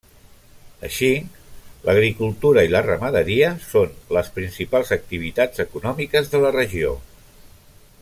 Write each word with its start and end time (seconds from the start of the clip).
Així, 0.87 1.09
l'agricultura 1.89 2.63
i 2.67 2.71
la 2.77 2.81
ramaderia 2.87 3.53
són 3.69 3.93
les 4.19 4.33
principals 4.39 4.95
activitats 5.01 5.65
econòmiques 5.69 6.35
de 6.35 6.47
la 6.47 6.55
regió. 6.61 6.97